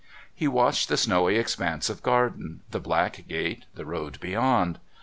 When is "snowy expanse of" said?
0.97-2.01